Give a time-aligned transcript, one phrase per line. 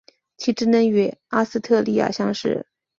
[0.35, 2.65] 其职能与阿斯特莉亚相似。